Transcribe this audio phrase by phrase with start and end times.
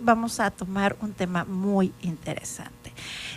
[0.00, 2.92] vamos a tomar un tema muy interesante.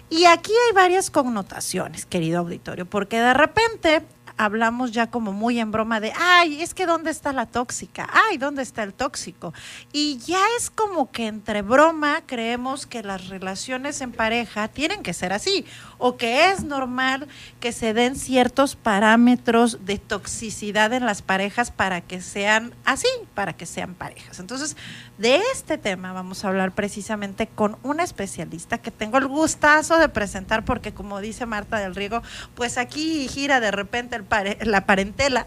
[0.10, 4.02] Y aquí hay varias connotaciones, querido auditorio, porque de repente
[4.38, 8.10] hablamos ya como muy en broma de, ay, es que ¿dónde está la tóxica?
[8.12, 9.54] Ay, ¿dónde está el tóxico?
[9.94, 15.14] Y ya es como que entre broma creemos que las relaciones en pareja tienen que
[15.14, 15.66] ser así,
[15.98, 17.28] o que es normal
[17.60, 23.54] que se den ciertos parámetros de toxicidad en las parejas para que sean así, para
[23.54, 24.40] que sean parejas.
[24.40, 24.76] Entonces,
[25.18, 30.10] de este tema vamos a hablar precisamente con una especialista que tengo el gustazo de
[30.10, 32.24] presentar porque como dice Marta del Riego,
[32.56, 34.26] pues aquí gira de repente el
[34.70, 35.46] la parentela.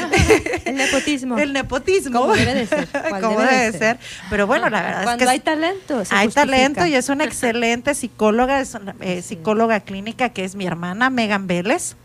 [0.64, 1.38] el nepotismo.
[1.38, 2.20] El nepotismo.
[2.20, 2.88] Como debe de ser.
[3.20, 3.98] Como debe, de ser.
[4.28, 5.28] Pero bueno, la verdad es que...
[5.28, 6.02] hay talento.
[6.10, 10.66] hay talento y es una excelente psicóloga, es una, eh, psicóloga clínica que es mi
[10.66, 11.96] hermana Megan Vélez.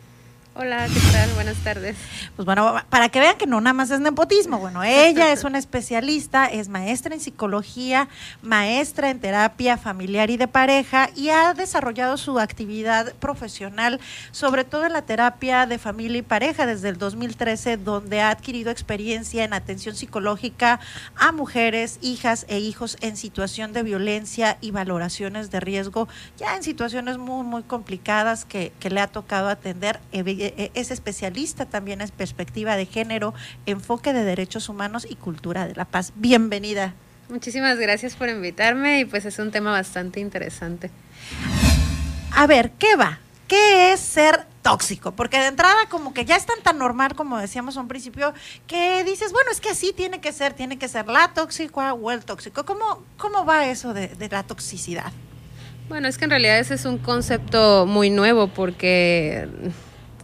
[0.57, 1.29] Hola, ¿qué tal?
[1.33, 1.97] Buenas tardes.
[2.37, 4.57] Pues bueno, para que vean que no nada más es nepotismo.
[4.57, 8.07] Bueno, ella es una especialista, es maestra en psicología,
[8.41, 13.99] maestra en terapia familiar y de pareja y ha desarrollado su actividad profesional,
[14.31, 18.71] sobre todo en la terapia de familia y pareja desde el 2013, donde ha adquirido
[18.71, 20.79] experiencia en atención psicológica
[21.17, 26.63] a mujeres, hijas e hijos en situación de violencia y valoraciones de riesgo, ya en
[26.63, 29.99] situaciones muy, muy complicadas que, que le ha tocado atender
[30.73, 33.33] es especialista también en perspectiva de género,
[33.65, 36.13] enfoque de derechos humanos y cultura de la paz.
[36.15, 36.93] Bienvenida.
[37.29, 40.91] Muchísimas gracias por invitarme y pues es un tema bastante interesante.
[42.31, 43.19] A ver, ¿qué va?
[43.47, 45.11] ¿Qué es ser tóxico?
[45.11, 48.33] Porque de entrada como que ya es tan tan normal como decíamos a un principio
[48.67, 52.11] que dices, bueno, es que así tiene que ser, tiene que ser la tóxica o
[52.11, 52.65] el tóxico.
[52.65, 55.11] ¿Cómo, cómo va eso de, de la toxicidad?
[55.87, 59.47] Bueno, es que en realidad ese es un concepto muy nuevo porque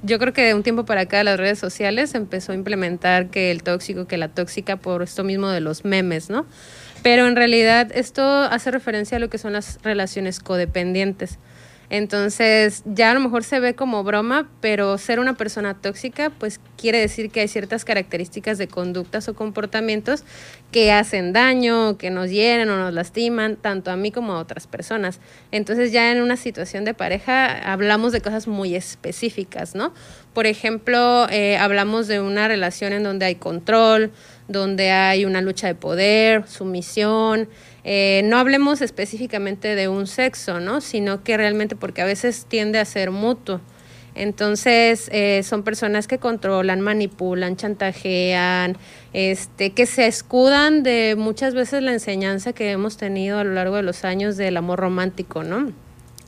[0.04, 3.52] yo creo que de un tiempo para acá las redes sociales empezó a implementar que
[3.52, 6.46] el tóxico, que la tóxica por esto mismo de los memes, ¿no?
[7.04, 11.40] Pero en realidad esto hace referencia a lo que son las relaciones codependientes.
[11.94, 16.62] Entonces, ya a lo mejor se ve como broma, pero ser una persona tóxica, pues
[16.78, 20.24] quiere decir que hay ciertas características de conductas o comportamientos
[20.72, 24.68] que hacen daño, que nos hieren o nos lastiman, tanto a mí como a otras
[24.68, 25.20] personas.
[25.52, 29.94] Entonces, ya en una situación de pareja hablamos de cosas muy específicas, ¿no?
[30.34, 34.14] Por ejemplo, eh, hablamos de una relación en donde hay control,
[34.48, 37.50] donde hay una lucha de poder, sumisión,
[37.84, 40.82] eh, no hablemos específicamente de un sexo, ¿no?
[40.82, 43.62] Sino que realmente, porque a veces tiende a ser mutuo.
[44.14, 48.78] Entonces, eh, son personas que controlan, manipulan, chantajean,
[49.14, 53.78] este, que se escudan de muchas veces la enseñanza que hemos tenido a lo largo
[53.78, 55.72] de los años del amor romántico, ¿no?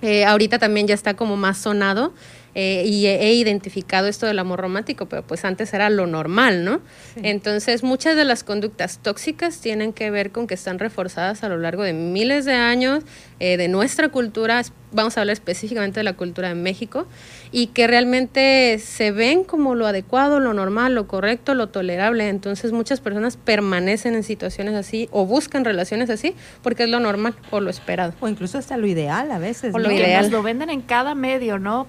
[0.01, 2.13] Eh, ahorita también ya está como más sonado
[2.55, 6.81] eh, y he, identificado esto del amor romántico, pero pues antes era lo normal, ¿no?
[7.15, 11.57] Entonces muchas de las conductas tóxicas tienen que ver con que están reforzadas a lo
[11.57, 13.03] largo de miles de años
[13.39, 17.07] eh, de nuestra cultura, vamos a hablar específicamente de la cultura de México,
[17.51, 22.27] y que realmente se ven como lo adecuado, lo normal, lo correcto, lo tolerable.
[22.27, 27.35] Entonces muchas personas permanecen en situaciones así o buscan relaciones así porque es lo normal
[27.51, 28.13] o lo esperado.
[28.21, 29.73] O incluso hasta lo ideal a veces.
[29.75, 30.31] O lo ideal.
[30.31, 31.85] lo venden en cada medio, ¿no?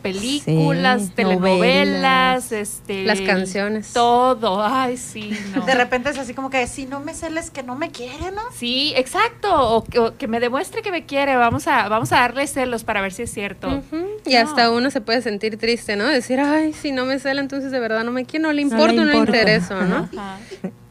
[0.54, 3.04] Películas, telenovelas, este...
[3.04, 3.92] Las canciones.
[3.92, 5.37] Todo, ay, sí.
[5.66, 8.42] De repente es así como que si no me celes que no me quiere, ¿no?
[8.54, 9.50] Sí, exacto.
[9.53, 13.12] O, que me demuestre que me quiere, vamos a, vamos a darle celos para ver
[13.12, 13.82] si es cierto.
[14.25, 16.06] Y hasta uno se puede sentir triste, ¿no?
[16.06, 18.93] Decir, ay, si no me cela, entonces de verdad no me quiere, no le importa,
[18.93, 20.09] no le, intereso, ¿no?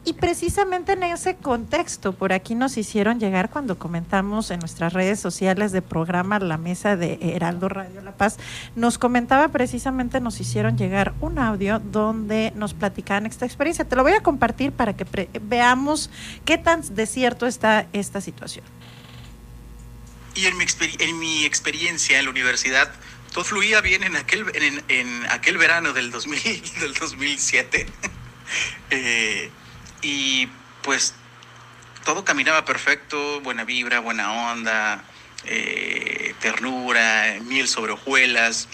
[0.06, 5.18] Y precisamente en ese contexto, por aquí nos hicieron llegar cuando comentamos en nuestras redes
[5.18, 8.36] sociales de programa La Mesa de Heraldo Radio La Paz,
[8.76, 13.86] nos comentaba precisamente, nos hicieron llegar un audio donde nos platicaban esta experiencia.
[13.86, 15.06] Te lo voy a compartir para que
[15.40, 16.10] veamos
[16.44, 18.66] qué tan desierto está esta situación.
[20.34, 20.66] Y en mi,
[20.98, 22.92] en mi experiencia en la universidad,
[23.32, 24.44] todo fluía bien en aquel,
[24.88, 27.86] en, aquel verano del, 2000, del 2007.
[28.90, 29.50] eh,
[30.04, 30.48] y
[30.82, 31.14] pues
[32.04, 35.02] todo caminaba perfecto, buena vibra, buena onda,
[35.44, 38.68] eh, ternura, miel sobre hojuelas.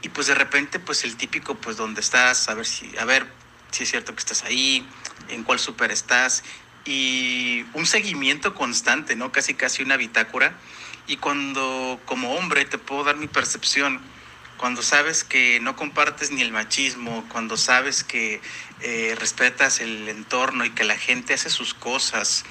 [0.00, 3.26] Y pues de repente, pues el típico, pues donde estás, a ver si, a ver
[3.70, 4.86] si es cierto que estás ahí,
[5.28, 6.42] en cuál súper estás.
[6.84, 9.30] Y un seguimiento constante, ¿no?
[9.30, 10.54] Casi, casi una bitácora
[11.06, 14.00] y cuando como hombre te puedo dar mi percepción,
[14.62, 18.40] cuando sabes que no compartes ni el machismo, cuando sabes que
[18.80, 22.44] eh, respetas el entorno y que la gente hace sus cosas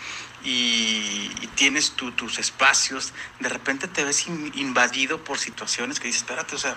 [0.43, 6.59] y, tienes tus espacios, de repente te ves invadido por situaciones que dices, espérate, o
[6.59, 6.75] sea,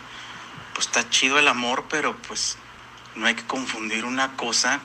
[0.73, 2.57] pues está chido el amor, pero pues
[3.17, 4.83] no hay que confundir una cosa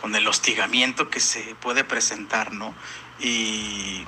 [0.00, 2.74] con el hostigamiento que se puede presentar, ¿no?
[3.20, 4.04] Y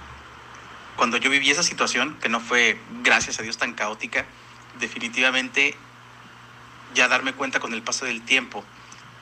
[0.97, 4.27] cuando yo viví esa situación, que no fue, gracias a Dios, tan caótica,
[4.81, 5.75] definitivamente
[6.95, 8.65] ya darme cuenta con el paso del tiempo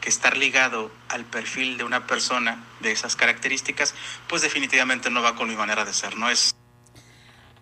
[0.01, 3.95] que estar ligado al perfil de una persona de esas características,
[4.29, 6.31] pues definitivamente no va con mi manera de ser, ¿no?
[6.31, 6.55] Es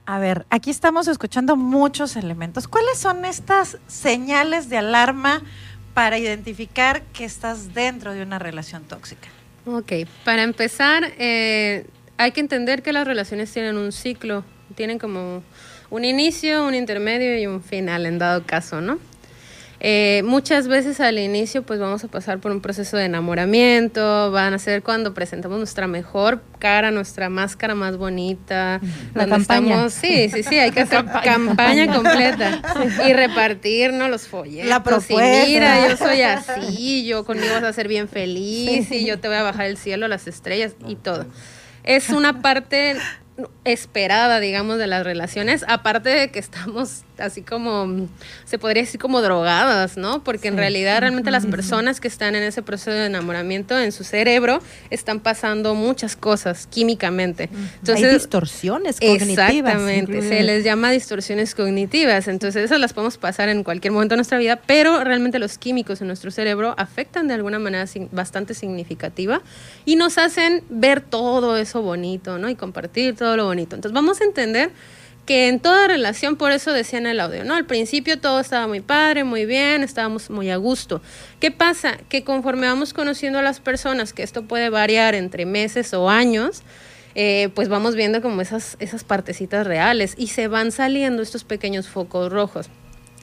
[0.07, 2.69] A ver, aquí estamos escuchando muchos elementos.
[2.69, 5.43] ¿Cuáles son estas señales de alarma
[5.95, 9.29] para identificar que estás dentro de una relación tóxica?
[9.65, 9.93] Ok,
[10.25, 11.87] para empezar, eh,
[12.19, 14.45] hay que entender que las relaciones tienen un ciclo,
[14.75, 15.43] tienen como
[15.91, 18.99] un inicio, un intermedio y un final en dado caso, ¿no?
[19.87, 24.55] Eh, muchas veces al inicio pues vamos a pasar por un proceso de enamoramiento, van
[24.55, 28.81] a ser cuando presentamos nuestra mejor cara, nuestra máscara más bonita,
[29.13, 29.75] La campaña.
[29.75, 32.63] estamos, sí, sí, sí, hay que hacer campaña completa
[33.07, 34.71] y repartirnos los folletos.
[34.71, 35.47] La y propuesta.
[35.47, 39.37] mira, yo soy así, yo conmigo vas a ser bien feliz y yo te voy
[39.37, 41.27] a bajar el cielo, las estrellas y todo.
[41.83, 42.97] Es una parte
[43.65, 48.09] esperada, digamos, de las relaciones, aparte de que estamos así como,
[48.45, 50.25] se podría decir como drogadas, ¿no?
[50.25, 54.05] Porque en realidad realmente las personas que están en ese proceso de enamoramiento en su
[54.05, 57.49] cerebro están pasando muchas cosas químicamente.
[57.87, 59.51] Hay distorsiones cognitivas.
[59.51, 64.19] Exactamente, se les llama distorsiones cognitivas, entonces esas las podemos pasar en cualquier momento de
[64.19, 69.43] nuestra vida, pero realmente los químicos en nuestro cerebro afectan de alguna manera bastante significativa
[69.85, 72.49] y nos hacen ver todo eso bonito, ¿no?
[72.49, 73.77] Y compartir todo lo bonito.
[73.77, 74.71] Entonces vamos a entender
[75.26, 77.55] que en toda relación, por eso decía en el audio, ¿no?
[77.55, 81.00] Al principio todo estaba muy padre, muy bien, estábamos muy a gusto.
[81.41, 81.99] ¿Qué pasa?
[82.09, 86.62] Que conforme vamos conociendo a las personas, que esto puede variar entre meses o años,
[87.15, 91.88] eh, pues vamos viendo como esas, esas partecitas reales y se van saliendo estos pequeños
[91.88, 92.69] focos rojos.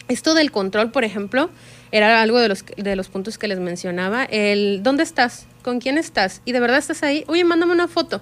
[0.08, 1.50] Esto del control, por ejemplo,
[1.92, 4.26] era algo de los, de los puntos que les mencionaba.
[4.26, 5.46] El, ¿dónde estás?
[5.62, 6.42] ¿Con quién estás?
[6.46, 7.24] ¿Y de verdad estás ahí?
[7.28, 8.22] Oye, mándame una foto.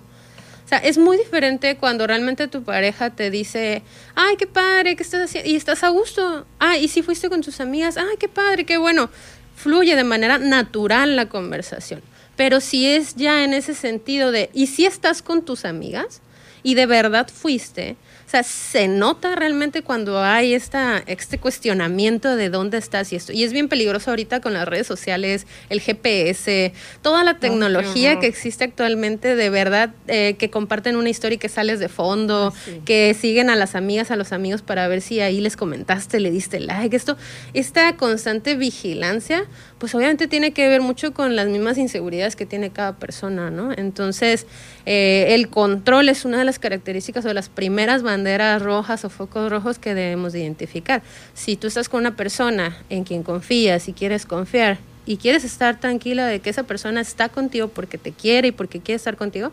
[0.70, 3.82] O sea, es muy diferente cuando realmente tu pareja te dice,
[4.14, 5.50] ay, qué padre, ¿qué estás haciendo?
[5.50, 6.46] Y estás a gusto.
[6.60, 9.10] Ah, y si fuiste con tus amigas, ay, qué padre, qué bueno.
[9.56, 12.04] Fluye de manera natural la conversación.
[12.36, 16.22] Pero si es ya en ese sentido de, ¿y si estás con tus amigas?
[16.62, 17.98] Y de verdad fuiste.
[18.30, 23.34] O sea, se nota realmente cuando hay esta, este cuestionamiento de dónde estás y esto.
[23.34, 26.72] Y es bien peligroso ahorita con las redes sociales, el GPS,
[27.02, 31.50] toda la tecnología que existe actualmente, de verdad, eh, que comparten una historia y que
[31.50, 32.54] sales de fondo,
[32.86, 36.30] que siguen a las amigas, a los amigos para ver si ahí les comentaste, le
[36.30, 36.96] diste like.
[36.96, 37.18] Esto,
[37.56, 39.48] esta constante vigilancia,
[39.80, 43.72] pues obviamente tiene que ver mucho con las mismas inseguridades que tiene cada persona, ¿no?
[43.76, 44.46] Entonces,
[44.86, 49.10] eh, el control es una de las características o de las primeras banderas rojas o
[49.10, 51.02] focos rojos que debemos de identificar.
[51.34, 55.80] Si tú estás con una persona en quien confías y quieres confiar y quieres estar
[55.80, 59.52] tranquila de que esa persona está contigo porque te quiere y porque quiere estar contigo,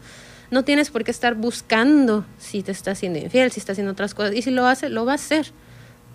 [0.51, 4.15] no tienes por qué estar buscando si te está haciendo infiel, si está haciendo otras
[4.15, 4.35] cosas.
[4.35, 5.53] Y si lo hace, lo va a hacer.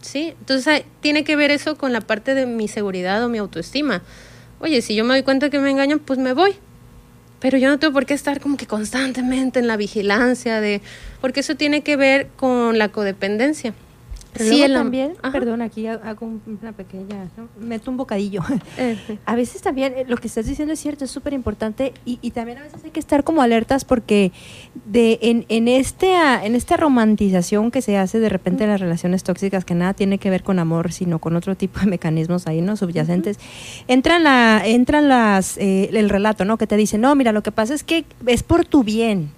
[0.01, 0.33] ¿Sí?
[0.39, 4.01] Entonces tiene que ver eso con la parte de mi seguridad o mi autoestima.
[4.59, 6.55] Oye, si yo me doy cuenta que me engañan, pues me voy.
[7.41, 10.81] Pero yo no tengo por qué estar como que constantemente en la vigilancia de...
[11.19, 13.73] Porque eso tiene que ver con la codependencia.
[14.33, 15.31] Pero Sí, luego también, Ajá.
[15.31, 17.49] perdón, aquí ha- hago un- una pequeña, ¿no?
[17.59, 18.41] meto un bocadillo.
[18.77, 22.17] Eh, A veces también eh, lo que estás diciendo es cierto, es súper importante y,
[22.21, 24.31] y también a veces hay que estar como alertas porque
[24.85, 28.79] de en, en, este, ah, en esta romantización que se hace de repente en las
[28.79, 32.47] relaciones tóxicas que nada tiene que ver con amor sino con otro tipo de mecanismos
[32.47, 33.37] ahí no subyacentes
[33.87, 37.51] entran la entran las eh, el relato no que te dice no mira lo que
[37.51, 39.29] pasa es que es por tu bien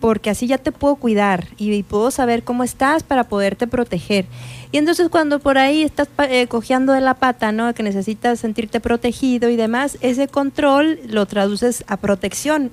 [0.00, 4.26] porque así ya te puedo cuidar y, y puedo saber cómo estás para poderte proteger.
[4.72, 7.74] Y entonces cuando por ahí estás eh, cojeando de la pata, ¿no?
[7.74, 12.70] Que necesitas sentirte protegido y demás, ese control lo traduces a protección.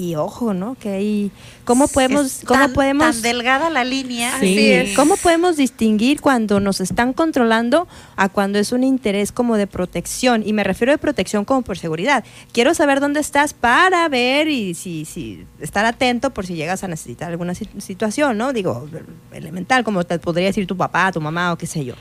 [0.00, 0.76] Y ojo, ¿no?
[0.80, 1.30] Que ahí,
[1.66, 4.34] ¿cómo podemos, Es cómo tan- podemos tan delgada la línea.
[4.36, 4.70] Así Sí.
[4.72, 4.96] es.
[4.96, 10.42] ¿Cómo podemos distinguir cuando nos están controlando a cuando es un interés como de protección?
[10.46, 12.24] Y me refiero de protección como por seguridad.
[12.52, 16.88] Quiero saber dónde estás para ver y si, si estar atento por si llegas a
[16.88, 18.54] necesitar alguna si- situación, ¿no?
[18.54, 18.88] Digo,
[19.32, 21.92] elemental, como te podría decir tu papá, tu mamá o qué sé yo.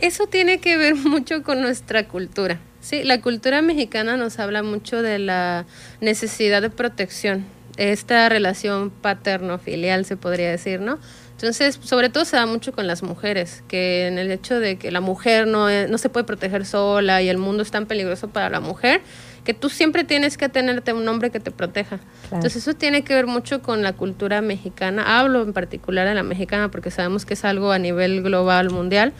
[0.00, 2.60] Eso tiene que ver mucho con nuestra cultura.
[2.84, 5.64] Sí, la cultura mexicana nos habla mucho de la
[6.02, 7.46] necesidad de protección,
[7.78, 10.98] esta relación paterno-filial se podría decir, ¿no?
[11.32, 14.90] Entonces, sobre todo se da mucho con las mujeres, que en el hecho de que
[14.90, 18.28] la mujer no, es- no se puede proteger sola y el mundo es tan peligroso
[18.28, 19.00] para la mujer,
[19.44, 22.00] que tú siempre tienes que tenerte un hombre que te proteja.
[22.36, 25.18] Entonces, eso tiene que ver mucho con la cultura mexicana.
[25.18, 29.14] Hablo en particular de la mexicana porque sabemos que es algo a nivel global, mundial,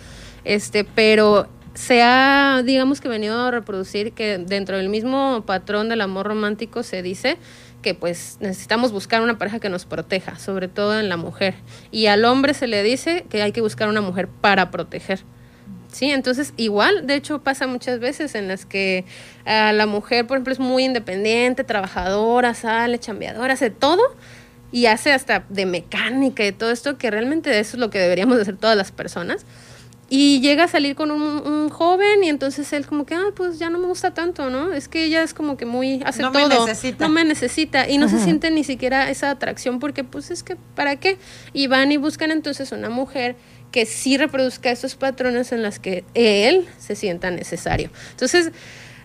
[0.44, 6.00] este, pero se ha, digamos que venido a reproducir que dentro del mismo patrón del
[6.00, 7.36] amor romántico se dice
[7.82, 11.54] que pues necesitamos buscar una pareja que nos proteja, sobre todo en la mujer.
[11.90, 15.20] Y al hombre se le dice que hay que buscar una mujer para proteger.
[15.92, 19.04] Sí, entonces igual, de hecho pasa muchas veces en las que
[19.44, 24.02] a la mujer, por ejemplo, es muy independiente, trabajadora, sale, chambeadora, hace todo
[24.72, 28.40] y hace hasta de mecánica y todo esto, que realmente eso es lo que deberíamos
[28.40, 29.44] hacer todas las personas.
[30.10, 33.58] Y llega a salir con un, un, joven y entonces él como que, ah, pues
[33.58, 34.72] ya no me gusta tanto, ¿no?
[34.72, 36.66] Es que ella es como que muy, hace No me todo.
[36.66, 37.08] necesita.
[37.08, 37.88] No me necesita.
[37.88, 41.18] Y no se siente ni siquiera esa atracción porque pues es que, ¿para qué?
[41.52, 43.36] Y van y buscan entonces una mujer
[43.74, 47.90] que sí reproduzca esos patrones en las que él se sienta necesario.
[48.10, 48.52] Entonces,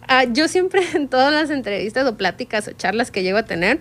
[0.08, 3.80] ah, yo siempre en todas las entrevistas o pláticas o charlas que llego a tener,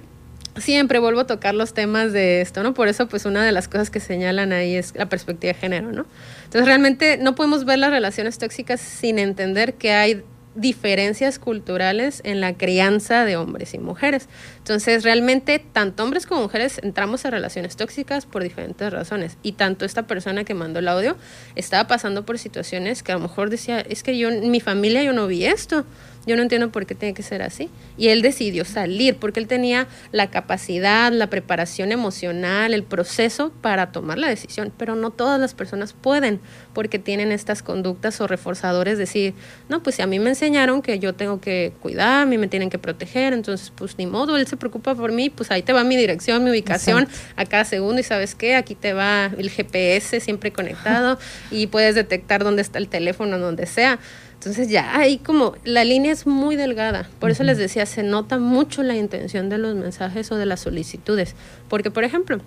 [0.60, 2.74] siempre vuelvo a tocar los temas de esto, ¿no?
[2.74, 5.92] Por eso, pues una de las cosas que señalan ahí es la perspectiva de género,
[5.92, 6.06] ¿no?
[6.44, 10.22] Entonces, realmente no podemos ver las relaciones tóxicas sin entender que hay
[10.54, 14.28] diferencias culturales en la crianza de hombres y mujeres.
[14.68, 19.38] Entonces, realmente, tanto hombres como mujeres entramos a relaciones tóxicas por diferentes razones.
[19.42, 21.16] Y tanto esta persona que mandó el audio
[21.54, 25.02] estaba pasando por situaciones que a lo mejor decía, es que yo en mi familia
[25.02, 25.86] yo no vi esto.
[26.28, 27.70] Yo no entiendo por qué tiene que ser así.
[27.96, 33.92] Y él decidió salir porque él tenía la capacidad, la preparación emocional, el proceso para
[33.92, 34.70] tomar la decisión.
[34.76, 36.38] Pero no todas las personas pueden
[36.74, 38.98] porque tienen estas conductas o reforzadores.
[38.98, 39.32] Decir,
[39.70, 42.46] no, pues si a mí me enseñaron que yo tengo que cuidar, a mí me
[42.46, 45.72] tienen que proteger, entonces pues ni modo, él se preocupa por mí, pues ahí te
[45.72, 49.50] va mi dirección, mi ubicación a cada segundo y sabes qué, aquí te va el
[49.50, 51.18] GPS siempre conectado
[51.50, 53.98] y puedes detectar dónde está el teléfono, donde sea.
[54.34, 57.08] Entonces ya ahí como la línea es muy delgada.
[57.18, 60.60] Por eso les decía, se nota mucho la intención de los mensajes o de las
[60.60, 61.34] solicitudes.
[61.68, 62.38] Porque, por ejemplo,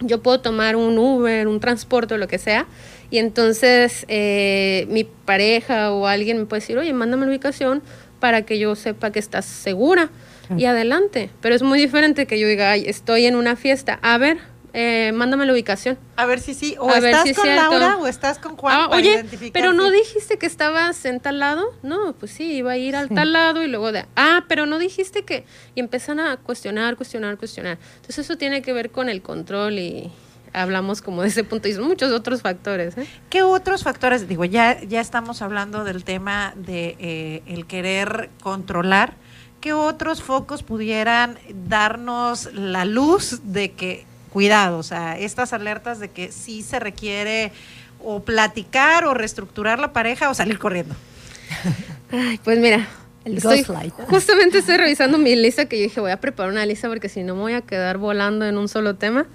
[0.00, 2.66] yo puedo tomar un Uber, un transporte o lo que sea,
[3.10, 7.82] y entonces eh, mi pareja o alguien me puede decir, oye, mándame la ubicación
[8.20, 10.10] para que yo sepa que estás segura
[10.56, 11.30] y adelante.
[11.40, 14.38] Pero es muy diferente que yo diga, ay, estoy en una fiesta, a ver,
[14.72, 15.98] eh, mándame la ubicación.
[16.16, 16.76] A ver si sí.
[16.78, 17.48] O A estás si con.
[17.48, 18.76] Laura o estás con Juan.
[18.76, 21.74] Ah, para oye, pero no dijiste que estabas en tal lado.
[21.82, 24.78] No, pues sí, iba a ir al tal lado y luego de, ah, pero no
[24.78, 25.44] dijiste que.
[25.74, 27.78] Y empiezan a cuestionar, cuestionar, cuestionar.
[27.96, 30.12] Entonces eso tiene que ver con el control y
[30.52, 32.96] hablamos como de ese punto y son muchos otros factores.
[32.96, 33.06] ¿eh?
[33.28, 34.28] ¿Qué otros factores?
[34.28, 39.14] Digo, ya, ya estamos hablando del tema de eh, el querer controlar.
[39.60, 41.38] ¿Qué otros focos pudieran
[41.68, 47.52] darnos la luz de que, cuidado, o sea, estas alertas de que sí se requiere
[48.02, 50.94] o platicar o reestructurar la pareja o salir corriendo?
[52.10, 52.88] Ay, pues mira.
[53.22, 53.62] El estoy-
[54.08, 57.22] justamente estoy revisando mi lista que yo dije voy a preparar una lista porque si
[57.22, 59.26] no me voy a quedar volando en un solo tema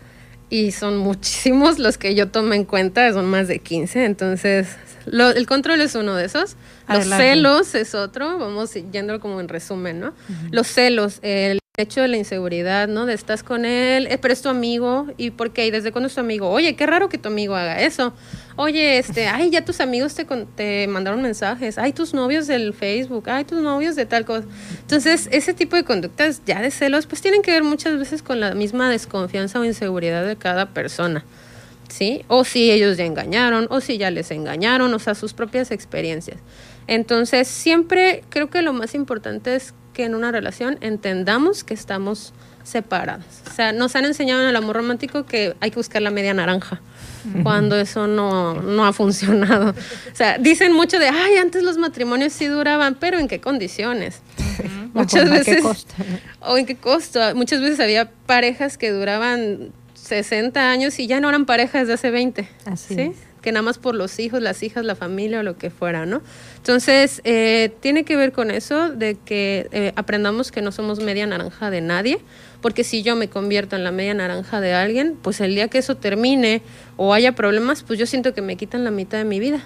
[0.49, 4.69] y son muchísimos los que yo tomé en cuenta, son más de 15, entonces
[5.05, 6.55] lo- el control es uno de esos,
[6.99, 10.13] los celos es otro, vamos yendo como en resumen, ¿no?
[10.51, 13.05] Los celos, el hecho de la inseguridad, ¿no?
[13.05, 15.67] De estás con él, eh, pero es tu amigo, ¿y por qué?
[15.67, 16.49] ¿Y desde cuándo es tu amigo?
[16.49, 18.13] Oye, qué raro que tu amigo haga eso.
[18.55, 22.73] Oye, este, ay, ya tus amigos te, con- te mandaron mensajes, ay, tus novios del
[22.73, 24.47] Facebook, ay, tus novios de tal cosa.
[24.79, 28.39] Entonces, ese tipo de conductas ya de celos, pues tienen que ver muchas veces con
[28.39, 31.25] la misma desconfianza o inseguridad de cada persona.
[31.89, 32.23] ¿Sí?
[32.27, 36.37] O si ellos ya engañaron, o si ya les engañaron, o sea, sus propias experiencias.
[36.87, 42.33] Entonces, siempre creo que lo más importante es que en una relación entendamos que estamos
[42.63, 43.43] separadas.
[43.49, 46.33] O sea, nos han enseñado en el amor romántico que hay que buscar la media
[46.33, 46.81] naranja,
[47.43, 49.71] cuando eso no, no ha funcionado.
[49.71, 54.21] O sea, dicen mucho de, ay, antes los matrimonios sí duraban, pero ¿en qué condiciones?
[54.93, 55.61] Muchas ¿A qué veces...
[55.61, 55.93] costo?
[56.41, 57.19] ¿O en qué costo?
[57.35, 59.71] Muchas veces había parejas que duraban
[60.05, 62.47] 60 años y ya no eran parejas de hace 20.
[62.65, 63.01] Así ¿sí?
[63.01, 63.17] es.
[63.41, 66.21] Que nada más por los hijos, las hijas, la familia o lo que fuera, ¿no?
[66.57, 71.27] Entonces, eh, tiene que ver con eso de que eh, aprendamos que no somos media
[71.27, 72.19] naranja de nadie,
[72.61, 75.77] porque si yo me convierto en la media naranja de alguien, pues el día que
[75.77, 76.63] eso termine
[76.97, 79.63] o haya problemas, pues yo siento que me quitan la mitad de mi vida.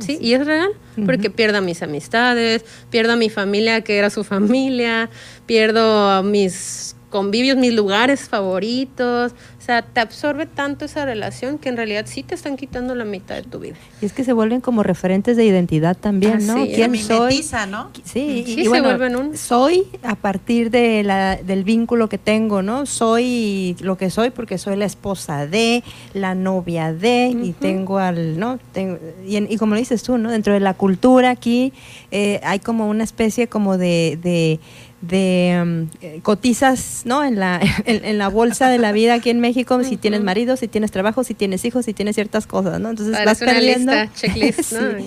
[0.00, 0.68] Sí, y es real,
[1.06, 5.08] porque pierdo mis amistades, pierdo a mi familia que era su familia,
[5.46, 9.32] pierdo a mis convivios, mis lugares favoritos.
[9.58, 13.04] O sea, te absorbe tanto esa relación que en realidad sí te están quitando la
[13.04, 13.74] mitad de tu vida.
[14.00, 16.54] Y es que se vuelven como referentes de identidad también, ¿no?
[16.62, 16.74] Así es.
[16.76, 17.18] ¿Quién Me soy?
[17.18, 17.90] mimetiza, ¿no?
[18.04, 22.08] Sí, y- Sí, y, se bueno, vuelven un- soy a partir de la, del vínculo
[22.08, 22.86] que tengo, ¿no?
[22.86, 25.82] Soy lo que soy porque soy la esposa de,
[26.14, 28.58] la novia de, y tengo al, ¿no?
[28.72, 30.30] Tengo- y, en- y como lo dices tú, ¿no?
[30.30, 31.72] Dentro de la cultura aquí
[32.10, 34.18] eh, hay como una especie como de...
[34.22, 34.60] de
[35.08, 39.30] de um, eh, cotizas no en la en, en la bolsa de la vida aquí
[39.30, 42.80] en México si tienes marido si tienes trabajo si tienes hijos si tienes ciertas cosas
[42.80, 44.80] no entonces vas Parece una perdiendo lista, checklist, ¿no?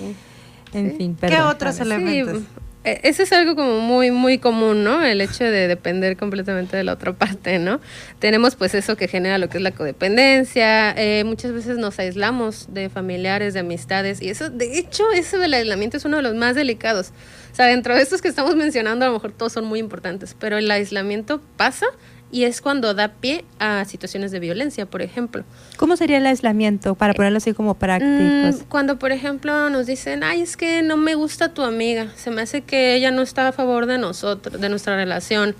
[0.72, 0.78] Sí.
[0.78, 1.94] en fin ¿Qué perdón, otros Pame.
[1.96, 2.38] elementos?
[2.42, 2.46] Sí,
[2.82, 5.02] Eso es algo como muy, muy común, ¿no?
[5.02, 7.78] El hecho de depender completamente de la otra parte, ¿no?
[8.20, 12.72] Tenemos pues eso que genera lo que es la codependencia, eh, muchas veces nos aislamos
[12.72, 16.34] de familiares, de amistades, y eso, de hecho, eso del aislamiento es uno de los
[16.34, 17.12] más delicados.
[17.52, 20.34] O sea, dentro de estos que estamos mencionando, a lo mejor todos son muy importantes,
[20.38, 21.86] pero el aislamiento pasa
[22.32, 25.44] y es cuando da pie a situaciones de violencia, por ejemplo.
[25.76, 26.94] ¿Cómo sería el aislamiento?
[26.94, 28.62] Para ponerlo así como prácticos.
[28.62, 32.30] Mm, cuando, por ejemplo, nos dicen, ay, es que no me gusta tu amiga, se
[32.30, 35.54] me hace que ella no está a favor de nosotros, de nuestra relación.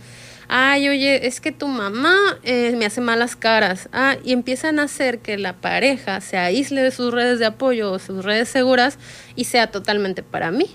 [0.52, 3.88] Ay, oye, es que tu mamá eh, me hace malas caras.
[3.92, 7.92] Ah, y empiezan a hacer que la pareja se aísle de sus redes de apoyo
[7.92, 8.98] o sus redes seguras
[9.36, 10.66] y sea totalmente para mí.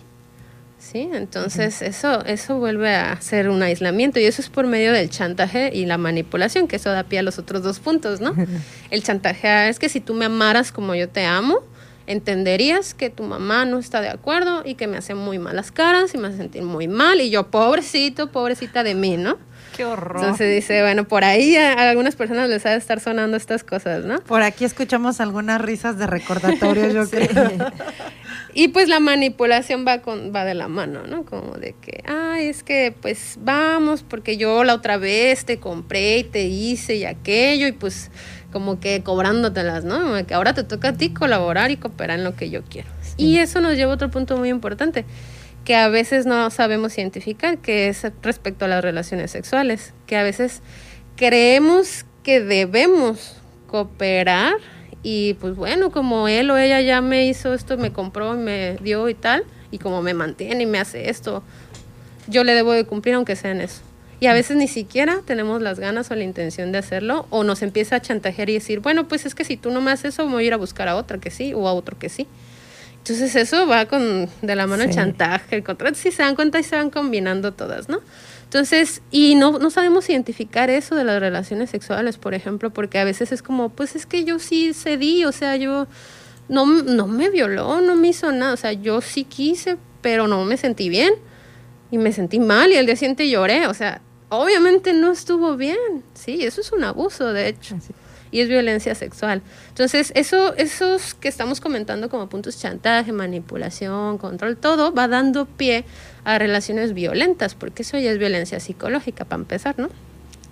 [0.91, 1.09] ¿Sí?
[1.11, 5.71] Entonces eso, eso vuelve a ser un aislamiento y eso es por medio del chantaje
[5.73, 8.35] y la manipulación, que eso da pie a los otros dos puntos, ¿no?
[8.91, 11.61] El chantaje es que si tú me amaras como yo te amo,
[12.05, 16.13] entenderías que tu mamá no está de acuerdo y que me hace muy malas caras
[16.13, 19.39] y me hace sentir muy mal y yo pobrecito, pobrecita de mí, ¿no?
[19.75, 20.17] Qué horror.
[20.17, 23.63] Entonces dice, bueno, por ahí a, a algunas personas les ha de estar sonando estas
[23.63, 24.19] cosas, ¿no?
[24.19, 27.71] Por aquí escuchamos algunas risas de recordatorio, yo creo.
[28.53, 31.25] Y pues la manipulación va con va de la mano, ¿no?
[31.25, 36.19] Como de que, ay, es que pues vamos porque yo la otra vez te compré
[36.19, 38.11] y te hice y aquello y pues
[38.51, 40.01] como que cobrándotelas, ¿no?
[40.01, 42.87] Como que ahora te toca a ti colaborar y cooperar en lo que yo quiero.
[43.17, 45.05] Y eso nos lleva a otro punto muy importante,
[45.65, 50.23] que a veces no sabemos identificar, que es respecto a las relaciones sexuales, que a
[50.23, 50.61] veces
[51.15, 53.35] creemos que debemos
[53.67, 54.55] cooperar
[55.07, 59.07] y pues bueno, como él o ella ya me hizo esto, me compró, me dio
[59.07, 61.43] y tal, y como me mantiene y me hace esto,
[62.25, 63.81] yo le debo de cumplir aunque sea en eso.
[64.19, 67.61] Y a veces ni siquiera tenemos las ganas o la intención de hacerlo, o nos
[67.61, 70.25] empieza a chantajear y decir, bueno, pues es que si tú no me haces eso,
[70.25, 72.25] me voy a ir a buscar a otra que sí, o a otro que sí.
[73.07, 76.57] Entonces eso va con de la mano el chantaje, el contrato, si se dan cuenta
[76.57, 77.99] y se van combinando todas, ¿no?
[78.45, 83.03] Entonces, y no, no sabemos identificar eso de las relaciones sexuales, por ejemplo, porque a
[83.03, 85.85] veces es como, pues es que yo sí cedí, o sea, yo
[86.49, 90.43] no, no me violó, no me hizo nada, o sea, yo sí quise, pero no
[90.43, 91.13] me sentí bien
[91.91, 95.77] y me sentí mal y el día siguiente lloré, o sea, obviamente no estuvo bien,
[96.15, 97.93] sí, eso es un abuso, de hecho Así.
[98.31, 99.41] Y es violencia sexual.
[99.69, 105.85] Entonces, eso, esos que estamos comentando como puntos chantaje, manipulación, control, todo va dando pie
[106.23, 109.89] a relaciones violentas, porque eso ya es violencia psicológica, para empezar, ¿no?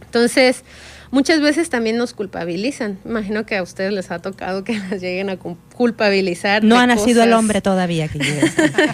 [0.06, 0.64] Entonces,
[1.10, 3.00] muchas veces también nos culpabilizan.
[3.04, 6.64] Imagino que a ustedes les ha tocado que las lleguen a cu- culpabilizar.
[6.64, 8.52] No ha nacido el hombre todavía que llegue.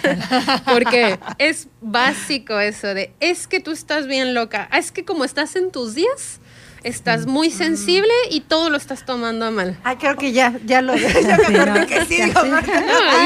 [0.64, 5.56] Porque es básico eso de, es que tú estás bien loca, es que como estás
[5.56, 6.40] en tus días,
[6.82, 9.76] estás muy sensible y todo lo estás tomando a mal.
[9.84, 12.42] Ay, creo que ya, ya lo ya me acordé que sí, digo.
[12.44, 12.58] No,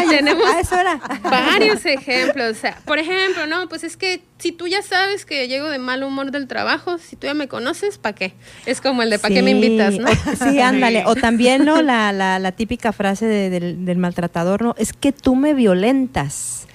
[0.08, 2.56] tenemos Ah, varios ejemplos.
[2.56, 5.78] O sea, por ejemplo, no, pues es que si tú ya sabes que llego de
[5.78, 8.34] mal humor del trabajo, si tú ya me conoces, ¿para qué?
[8.66, 9.98] Es como el de ¿para qué me invitas?
[9.98, 10.08] ¿no?
[10.10, 11.04] o- sí, ándale.
[11.06, 11.80] O también, ¿no?
[11.82, 14.74] La, la, la típica frase de- del, del maltratador, ¿no?
[14.78, 16.66] Es que tú me violentas.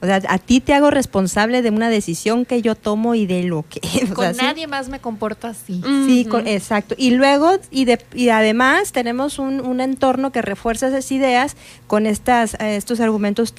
[0.00, 3.42] O sea, a ti te hago responsable de una decisión que yo tomo y de
[3.42, 3.80] lo que...
[4.10, 4.40] o Con sea, sí.
[4.42, 5.82] nadie más me comporto así.
[6.06, 6.94] Sí, con- exacto.
[6.96, 11.56] Y luego, y, de, y además tenemos un, un entorno que refuerza esas ideas
[11.88, 13.54] con estas, eh, estos argumentos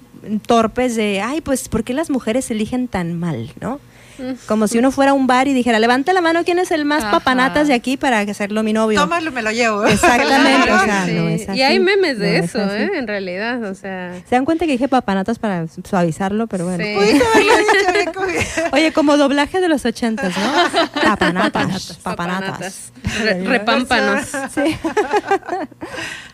[0.45, 3.79] torpes de, ay, pues, ¿por qué las mujeres se eligen tan mal, no?
[4.47, 6.85] Como si uno fuera a un bar y dijera, levante la mano, ¿quién es el
[6.85, 7.11] más Ajá.
[7.11, 8.99] papanatas de aquí para hacerlo mi novio?
[8.99, 9.85] Tómalo, me lo llevo.
[9.85, 11.11] Exactamente, o sea, sí.
[11.13, 11.59] no es así.
[11.59, 12.59] Y hay memes de No eso.
[12.59, 12.91] ¿eh?
[12.95, 14.13] En realidad, o sea...
[14.27, 16.83] Se dan cuenta que dije papanatas para suavizarlo, pero bueno.
[16.83, 16.95] sí.
[18.71, 20.91] Oye, como doblaje de los ochentas, ¿no?
[21.03, 22.91] Papanatas, papanatas.
[23.19, 23.59] Re-.
[24.53, 24.77] Sí.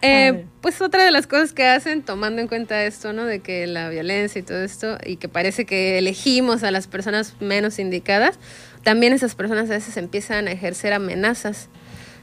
[0.01, 3.25] Eh, pues otra de las cosas que hacen, tomando en cuenta esto, ¿no?
[3.25, 7.35] De que la violencia y todo esto, y que parece que elegimos a las personas
[7.39, 8.39] menos indicadas,
[8.83, 11.69] también esas personas a veces empiezan a ejercer amenazas.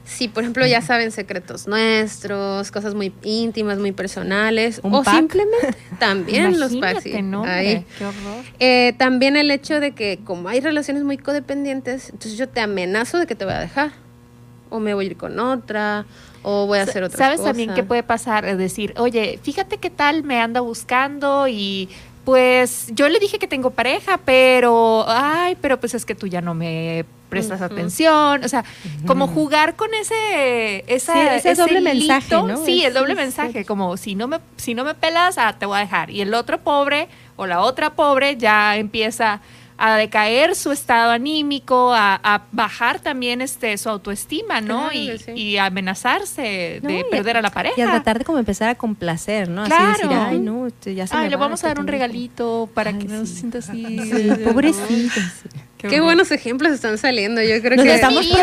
[0.05, 5.15] Si, por ejemplo, ya saben secretos nuestros, cosas muy íntimas, muy personales, Un o pack.
[5.15, 7.05] simplemente también los packs.
[7.23, 8.43] No, qué horror.
[8.59, 13.17] Eh, también el hecho de que como hay relaciones muy codependientes, entonces yo te amenazo
[13.17, 13.91] de que te voy a dejar.
[14.69, 16.05] O me voy a ir con otra,
[16.41, 17.51] o voy a hacer otra ¿Sabes cosa.
[17.51, 18.43] también qué puede pasar?
[18.45, 21.89] Es decir, oye, fíjate qué tal me anda buscando y
[22.25, 26.41] pues yo le dije que tengo pareja, pero, ay, pero pues es que tú ya
[26.41, 28.43] no me prestas atención.
[28.43, 28.63] O sea,
[29.07, 32.63] como jugar con ese, esa, Sí, ese doble mensaje, ¿no?
[32.63, 35.65] Sí, el doble es- mensaje, como si no me, si no me pelas, ah, te
[35.65, 36.09] voy a dejar.
[36.11, 39.41] Y el otro pobre o la otra pobre ya empieza
[39.77, 44.89] a decaer su estado anímico, a, a bajar también este su autoestima, ¿no?
[44.89, 45.31] Claro y, que sí.
[45.31, 47.75] y amenazarse No, de y- perder a la pareja.
[47.77, 49.61] Y a tratar de como empezar a complacer, ¿no?
[49.63, 49.93] Así Claro.
[49.93, 51.85] decir, ay, no, este, ya se Ay, me le va, vamos a dar este un
[51.87, 51.91] tiempo".
[52.03, 53.99] regalito para Ay, que no se sienta así.
[53.99, 55.13] Sí, pobrecito.
[55.19, 55.59] sí.
[55.89, 57.41] Qué buenos ejemplos están saliendo.
[57.41, 58.33] Yo creo Nos que estamos se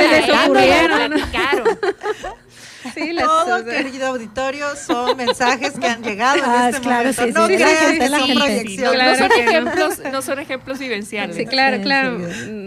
[2.94, 7.10] Sí, Todo, o sea, querido auditorio, son mensajes que han llegado en Ah, este claro,
[7.12, 7.24] momento.
[7.26, 9.02] sí, no sí, crean que son proyecciones.
[9.10, 11.36] No, son que ejemplos, no son ejemplos vivenciales.
[11.36, 12.18] Sí, claro, claro.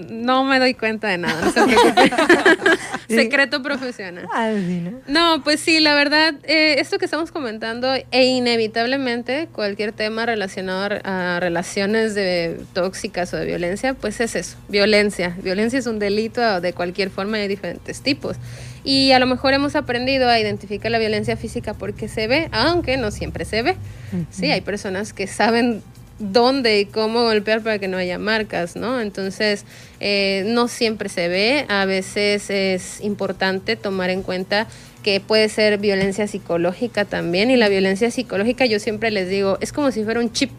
[0.09, 1.51] No me doy cuenta de nada.
[3.09, 4.27] Secreto profesional.
[4.33, 4.51] Ah,
[5.07, 5.43] ¿no?
[5.43, 11.39] Pues sí, la verdad, eh, esto que estamos comentando e inevitablemente cualquier tema relacionado a
[11.39, 15.35] relaciones de tóxicas o de violencia, pues es eso, violencia.
[15.41, 18.37] Violencia es un delito de cualquier forma y hay diferentes tipos.
[18.83, 22.97] Y a lo mejor hemos aprendido a identificar la violencia física porque se ve, aunque
[22.97, 23.75] no siempre se ve.
[24.31, 25.81] Sí, hay personas que saben
[26.19, 29.01] dónde y cómo golpear para que no haya marcas, ¿no?
[29.01, 29.65] Entonces,
[29.99, 34.67] eh, no siempre se ve, a veces es importante tomar en cuenta
[35.01, 39.73] que puede ser violencia psicológica también, y la violencia psicológica yo siempre les digo, es
[39.73, 40.51] como si fuera un chip,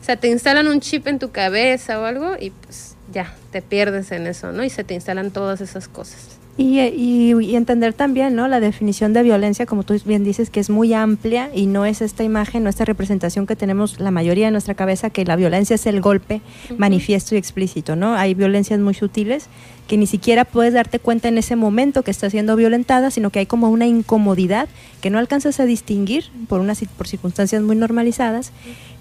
[0.00, 3.62] o sea, te instalan un chip en tu cabeza o algo y pues ya, te
[3.62, 4.64] pierdes en eso, ¿no?
[4.64, 6.31] Y se te instalan todas esas cosas.
[6.58, 8.46] Y, y- y entender también, ¿no?
[8.46, 12.02] La definición de violencia, como tú bien dices, que es muy amplia y no es
[12.02, 15.74] esta imagen, no esta representación que tenemos la mayoría de nuestra cabeza, que la violencia
[15.74, 16.42] es el golpe
[16.76, 18.14] manifiesto y explícito, ¿no?
[18.14, 19.46] Hay violencias muy sutiles
[19.92, 23.40] que ni siquiera puedes darte cuenta en ese momento que estás siendo violentada, sino que
[23.40, 24.66] hay como una incomodidad
[25.02, 28.52] que no alcanzas a distinguir por, unas, por circunstancias muy normalizadas.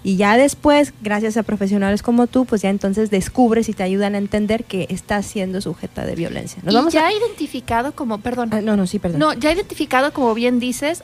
[0.04, 4.16] Y ya después, gracias a profesionales como tú, pues ya entonces descubres y te ayudan
[4.16, 6.62] a entender que estás siendo sujeta de violencia.
[6.66, 7.14] Nos y vamos ya a...
[7.14, 9.20] identificado como, perdón, Ah, no, no, sí, perdón.
[9.22, 11.04] no, ya identificado como bien dices,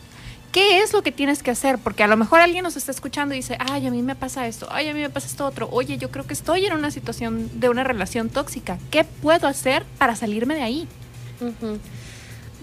[0.57, 1.77] ¿qué es lo que tienes que hacer?
[1.77, 4.47] Porque a lo mejor alguien nos está escuchando y dice, ay, a mí me pasa
[4.47, 6.89] esto, ay, a mí me pasa esto otro, oye, yo creo que estoy en una
[6.89, 10.87] situación de una relación tóxica, ¿qué puedo hacer para salirme de ahí?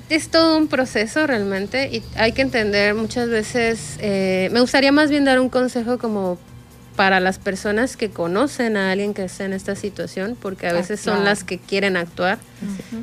[0.09, 5.09] Es todo un proceso realmente y hay que entender muchas veces, eh, me gustaría más
[5.09, 6.37] bien dar un consejo como
[6.97, 11.01] para las personas que conocen a alguien que está en esta situación, porque a veces
[11.01, 12.39] son las que quieren actuar.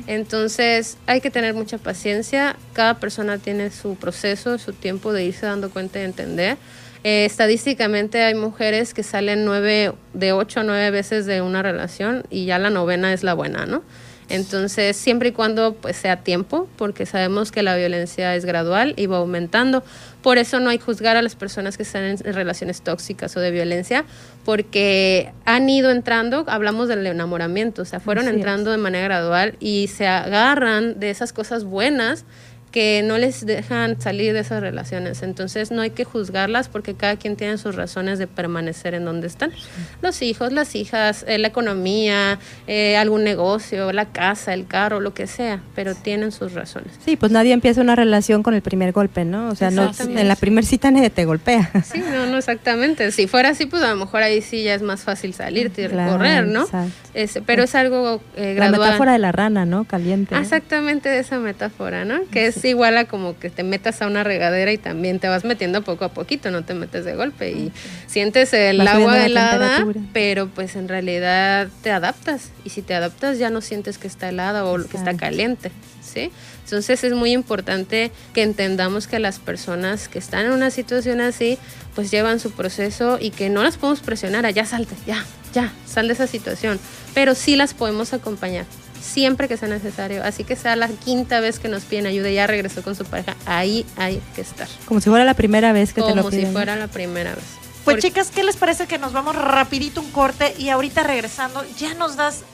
[0.06, 5.46] Entonces hay que tener mucha paciencia, cada persona tiene su proceso, su tiempo de irse
[5.46, 6.56] dando cuenta y entender.
[7.04, 12.24] Eh, estadísticamente hay mujeres que salen nueve, de ocho a nueve veces de una relación
[12.30, 13.82] y ya la novena es la buena, ¿no?
[14.28, 19.06] Entonces, siempre y cuando pues sea tiempo, porque sabemos que la violencia es gradual y
[19.06, 19.82] va aumentando.
[20.22, 23.36] Por eso no hay que juzgar a las personas que están en, en relaciones tóxicas
[23.36, 24.04] o de violencia,
[24.44, 28.36] porque han ido entrando, hablamos del enamoramiento, o sea, fueron Así es.
[28.36, 32.24] entrando de manera gradual y se agarran de esas cosas buenas
[32.72, 35.22] que no les dejan salir de esas relaciones.
[35.22, 39.26] Entonces no hay que juzgarlas porque cada quien tiene sus razones de permanecer en donde
[39.26, 39.52] están.
[40.00, 45.12] Los hijos, las hijas, eh, la economía, eh, algún negocio, la casa, el carro, lo
[45.14, 46.92] que sea, pero tienen sus razones.
[47.04, 49.48] Sí, pues nadie empieza una relación con el primer golpe, ¿no?
[49.50, 51.70] O sea, no, en la primera cita nadie te golpea.
[51.84, 53.12] Sí, no, no exactamente.
[53.12, 55.88] Si fuera así, pues a lo mejor ahí sí ya es más fácil salirte y
[55.88, 56.66] Claro, recorrer, ¿no?
[57.12, 59.84] Ese- pero es algo eh, La metáfora de la rana, ¿no?
[59.84, 60.34] Caliente.
[60.38, 62.20] Exactamente esa metáfora, ¿no?
[62.30, 65.44] Que es igual a como que te metas a una regadera y también te vas
[65.44, 67.72] metiendo poco a poquito, no te metes de golpe y
[68.06, 72.94] sientes el Vas agua la helada, pero pues en realidad te adaptas y si te
[72.94, 75.20] adaptas ya no sientes que está helada o que está Exacto.
[75.20, 75.72] caliente,
[76.02, 76.30] ¿sí?
[76.64, 81.58] Entonces es muy importante que entendamos que las personas que están en una situación así,
[81.94, 85.72] pues llevan su proceso y que no las podemos presionar a ya salte, ya, ya,
[85.86, 86.78] sal de esa situación,
[87.14, 88.66] pero sí las podemos acompañar
[89.12, 90.24] siempre que sea necesario.
[90.24, 93.04] Así que sea la quinta vez que nos piden ayuda y ya regresó con su
[93.04, 94.68] pareja, ahí hay que estar.
[94.86, 96.52] Como si fuera la primera vez que te lo Como si piden.
[96.52, 97.44] fuera la primera vez.
[97.84, 101.64] Pues Porque- chicas, ¿qué les parece que nos vamos rapidito un corte y ahorita regresando
[101.78, 102.44] ya nos das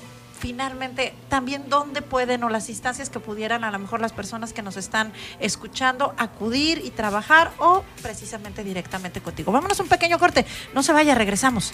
[0.41, 4.63] finalmente también dónde pueden o las instancias que pudieran a lo mejor las personas que
[4.63, 9.51] nos están escuchando acudir y trabajar o precisamente directamente contigo.
[9.53, 11.73] Vámonos a un pequeño corte, no se vaya, regresamos.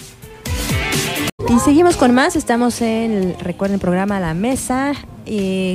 [1.46, 4.94] Y seguimos con más, estamos en, el, recuerden, el programa La Mesa,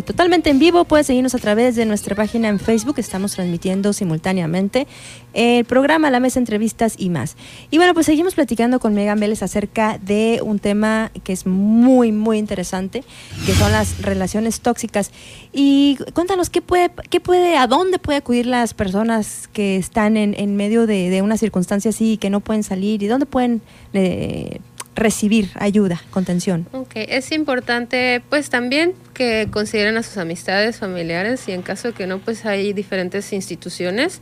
[0.05, 4.87] totalmente en vivo, puedes seguirnos a través de nuestra página en Facebook, estamos transmitiendo simultáneamente
[5.33, 7.37] el programa La Mesa, entrevistas y más.
[7.69, 12.11] Y bueno, pues seguimos platicando con Megan Vélez acerca de un tema que es muy,
[12.11, 13.03] muy interesante,
[13.45, 15.11] que son las relaciones tóxicas.
[15.53, 20.33] Y cuéntanos, ¿qué puede, qué puede, a dónde puede acudir las personas que están en,
[20.37, 23.03] en medio de, de una circunstancia así y que no pueden salir?
[23.03, 23.61] ¿Y dónde pueden...
[23.93, 24.59] eh,
[24.99, 26.67] recibir ayuda, contención?
[26.71, 32.07] Ok, es importante pues también que consideren a sus amistades, familiares y en caso que
[32.07, 34.21] no, pues hay diferentes instituciones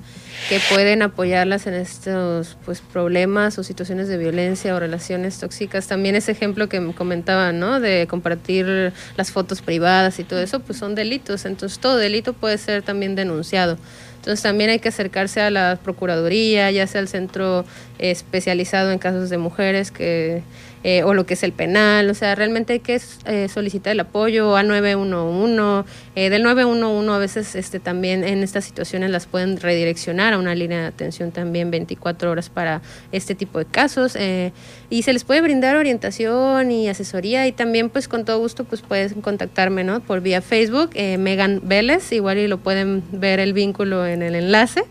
[0.50, 5.88] que pueden apoyarlas en estos pues problemas o situaciones de violencia o relaciones tóxicas.
[5.88, 7.80] También ese ejemplo que me comentaban, ¿no?
[7.80, 11.46] De compartir las fotos privadas y todo eso, pues son delitos.
[11.46, 13.78] Entonces todo delito puede ser también denunciado.
[14.28, 17.64] Entonces también hay que acercarse a la Procuraduría, ya sea al centro
[17.98, 20.44] especializado en casos de mujeres que
[20.84, 24.00] eh, o lo que es el penal, o sea, realmente hay que eh, solicitar el
[24.00, 29.60] apoyo a 911, eh, del 911 a veces este, también en estas situaciones las pueden
[29.60, 34.18] redireccionar a una línea de atención también 24 horas para este tipo de casos
[34.90, 38.82] y se les puede brindar orientación y asesoría y también pues con todo gusto pues
[38.82, 40.00] puedes contactarme, ¿no?
[40.00, 44.84] Por vía Facebook, Megan Vélez, igual y lo pueden ver el vínculo en el enlace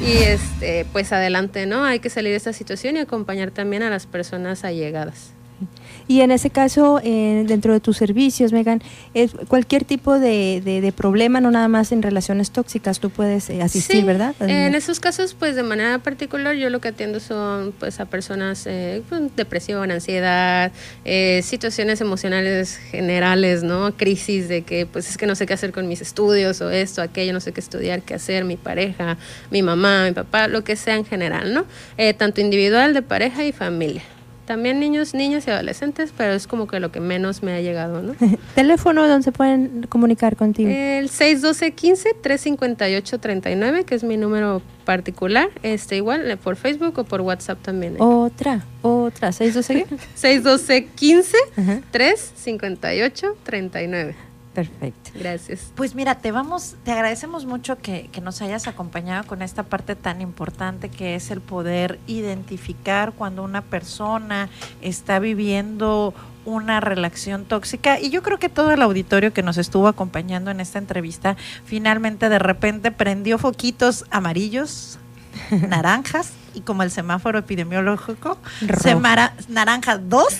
[0.00, 1.84] y este pues adelante, ¿no?
[1.84, 5.30] Hay que salir de esta situación y acompañar también a las personas allegadas.
[6.06, 8.82] Y en ese caso, eh, dentro de tus servicios, Megan,
[9.14, 13.62] es cualquier tipo de, de, problema, no nada más en relaciones tóxicas, tú puedes eh,
[13.62, 14.34] asistir, ¿verdad?
[14.40, 18.66] En esos casos, pues de manera particular, yo lo que atiendo son pues a personas
[18.66, 20.72] eh, con depresión, ansiedad,
[21.42, 23.96] situaciones emocionales generales, ¿no?
[23.96, 27.00] Crisis de que pues es que no sé qué hacer con mis estudios o esto,
[27.00, 29.16] aquello, no sé qué estudiar, qué hacer, mi pareja,
[29.50, 31.64] mi mamá, mi papá, lo que sea en general, ¿no?
[32.18, 34.02] tanto individual, de pareja y familia.
[34.46, 38.02] También niños, niñas y adolescentes, pero es como que lo que menos me ha llegado,
[38.02, 38.14] ¿no?
[38.54, 40.68] ¿Teléfono donde se pueden comunicar contigo?
[40.70, 47.62] El 612-15-358-39, que es mi número particular, este igual eh, por Facebook o por WhatsApp
[47.62, 47.94] también.
[47.94, 47.98] ¿eh?
[48.00, 49.86] Otra, otra, 612
[51.92, 54.14] 612-15-358-39.
[54.54, 55.10] Perfecto.
[55.14, 55.72] Gracias.
[55.74, 60.20] Pues mira, te vamos, te agradecemos mucho que, nos hayas acompañado con esta parte tan
[60.20, 64.48] importante que es el poder identificar cuando una persona
[64.80, 66.14] está viviendo
[66.46, 70.60] una relación tóxica y yo creo que todo el auditorio que nos estuvo acompañando en
[70.60, 74.98] esta entrevista finalmente de repente prendió foquitos amarillos,
[75.50, 78.38] naranjas y como el semáforo epidemiológico,
[78.80, 80.24] semara, naranja 2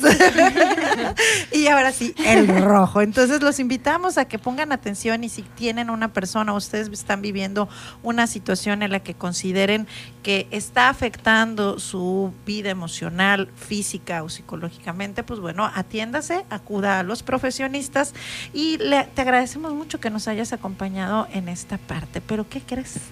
[1.53, 3.01] y ahora sí, el rojo.
[3.01, 7.69] Entonces los invitamos a que pongan atención y si tienen una persona, ustedes están viviendo
[8.03, 9.87] una situación en la que consideren
[10.23, 17.23] que está afectando su vida emocional, física o psicológicamente, pues bueno, atiéndase, acuda a los
[17.23, 18.15] profesionistas
[18.53, 22.21] y le, te agradecemos mucho que nos hayas acompañado en esta parte.
[22.21, 23.01] Pero ¿qué crees?